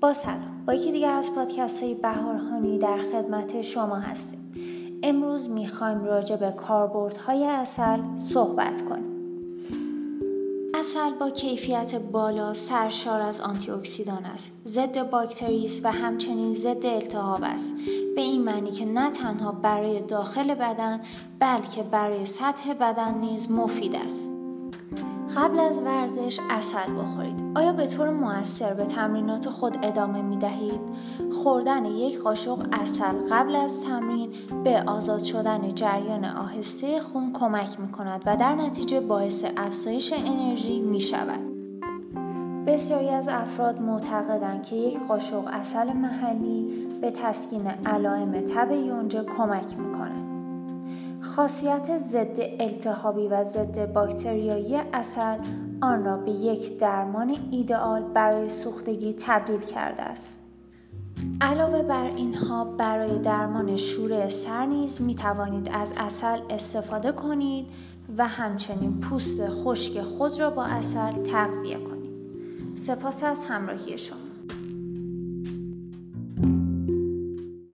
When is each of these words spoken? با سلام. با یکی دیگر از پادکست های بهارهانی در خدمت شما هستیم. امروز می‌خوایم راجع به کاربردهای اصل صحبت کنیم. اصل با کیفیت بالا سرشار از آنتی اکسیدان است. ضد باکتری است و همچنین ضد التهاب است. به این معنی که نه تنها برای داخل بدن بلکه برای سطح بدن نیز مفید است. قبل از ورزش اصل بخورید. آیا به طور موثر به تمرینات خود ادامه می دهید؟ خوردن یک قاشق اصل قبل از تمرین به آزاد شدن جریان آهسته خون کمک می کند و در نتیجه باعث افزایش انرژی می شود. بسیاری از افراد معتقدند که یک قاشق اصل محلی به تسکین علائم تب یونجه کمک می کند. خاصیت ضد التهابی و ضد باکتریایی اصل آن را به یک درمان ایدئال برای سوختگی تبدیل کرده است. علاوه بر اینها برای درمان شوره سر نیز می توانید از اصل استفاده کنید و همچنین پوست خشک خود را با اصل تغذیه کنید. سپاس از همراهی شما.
با 0.00 0.12
سلام. 0.12 0.64
با 0.66 0.74
یکی 0.74 0.92
دیگر 0.92 1.12
از 1.12 1.34
پادکست 1.34 1.82
های 1.82 1.94
بهارهانی 1.94 2.78
در 2.78 2.98
خدمت 3.12 3.62
شما 3.62 3.96
هستیم. 3.96 4.52
امروز 5.02 5.50
می‌خوایم 5.50 6.04
راجع 6.04 6.36
به 6.36 6.50
کاربردهای 6.50 7.44
اصل 7.44 7.98
صحبت 8.16 8.82
کنیم. 8.82 9.10
اصل 10.74 11.10
با 11.20 11.30
کیفیت 11.30 11.94
بالا 11.94 12.54
سرشار 12.54 13.22
از 13.22 13.40
آنتی 13.40 13.70
اکسیدان 13.70 14.24
است. 14.24 14.62
ضد 14.66 15.10
باکتری 15.10 15.64
است 15.64 15.84
و 15.84 15.88
همچنین 15.88 16.52
ضد 16.52 16.86
التهاب 16.86 17.40
است. 17.42 17.74
به 18.14 18.20
این 18.20 18.42
معنی 18.42 18.70
که 18.70 18.84
نه 18.84 19.10
تنها 19.10 19.52
برای 19.52 20.00
داخل 20.02 20.54
بدن 20.54 21.00
بلکه 21.38 21.82
برای 21.82 22.26
سطح 22.26 22.72
بدن 22.72 23.18
نیز 23.18 23.50
مفید 23.52 23.96
است. 23.96 24.39
قبل 25.36 25.60
از 25.60 25.82
ورزش 25.82 26.40
اصل 26.50 26.92
بخورید. 26.92 27.42
آیا 27.54 27.72
به 27.72 27.86
طور 27.86 28.10
موثر 28.10 28.74
به 28.74 28.84
تمرینات 28.84 29.48
خود 29.48 29.78
ادامه 29.82 30.22
می 30.22 30.36
دهید؟ 30.36 30.80
خوردن 31.44 31.84
یک 31.84 32.18
قاشق 32.18 32.66
اصل 32.72 33.14
قبل 33.30 33.56
از 33.56 33.84
تمرین 33.84 34.30
به 34.64 34.82
آزاد 34.86 35.22
شدن 35.22 35.74
جریان 35.74 36.24
آهسته 36.24 37.00
خون 37.00 37.32
کمک 37.32 37.80
می 37.80 37.92
کند 37.92 38.22
و 38.26 38.36
در 38.36 38.54
نتیجه 38.54 39.00
باعث 39.00 39.44
افزایش 39.56 40.12
انرژی 40.12 40.80
می 40.80 41.00
شود. 41.00 41.40
بسیاری 42.66 43.08
از 43.08 43.28
افراد 43.28 43.80
معتقدند 43.80 44.62
که 44.62 44.76
یک 44.76 44.98
قاشق 45.08 45.46
اصل 45.46 45.92
محلی 45.92 46.88
به 47.00 47.10
تسکین 47.10 47.66
علائم 47.66 48.40
تب 48.40 48.70
یونجه 48.70 49.24
کمک 49.24 49.78
می 49.78 49.92
کند. 49.92 50.39
خاصیت 51.20 51.98
ضد 51.98 52.36
التهابی 52.38 53.28
و 53.28 53.44
ضد 53.44 53.92
باکتریایی 53.92 54.76
اصل 54.76 55.36
آن 55.80 56.04
را 56.04 56.16
به 56.16 56.30
یک 56.30 56.78
درمان 56.78 57.36
ایدئال 57.50 58.02
برای 58.02 58.48
سوختگی 58.48 59.16
تبدیل 59.26 59.60
کرده 59.60 60.02
است. 60.02 60.40
علاوه 61.40 61.82
بر 61.82 62.10
اینها 62.16 62.64
برای 62.64 63.18
درمان 63.18 63.76
شوره 63.76 64.28
سر 64.28 64.66
نیز 64.66 65.02
می 65.02 65.14
توانید 65.14 65.70
از 65.72 65.94
اصل 65.96 66.40
استفاده 66.50 67.12
کنید 67.12 67.66
و 68.18 68.28
همچنین 68.28 69.00
پوست 69.00 69.48
خشک 69.48 70.00
خود 70.00 70.40
را 70.40 70.50
با 70.50 70.64
اصل 70.64 71.12
تغذیه 71.12 71.78
کنید. 71.78 72.10
سپاس 72.76 73.24
از 73.24 73.44
همراهی 73.44 73.98
شما. 73.98 74.29